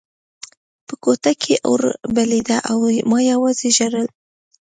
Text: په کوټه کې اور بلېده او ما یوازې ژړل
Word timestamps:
په 0.87 0.93
کوټه 1.03 1.31
کې 1.41 1.55
اور 1.67 1.81
بلېده 2.15 2.57
او 2.71 2.77
ما 3.09 3.19
یوازې 3.31 3.69
ژړل 3.77 4.07